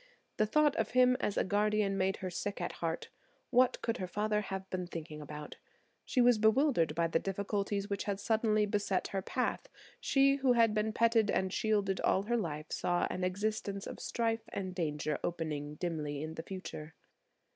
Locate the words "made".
1.95-2.17